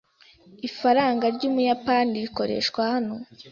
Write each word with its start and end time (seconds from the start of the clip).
Ifaranga 0.67 1.25
ry'Ubuyapani 1.35 2.11
rikoreshwa 2.25 2.81
hano. 2.93 3.15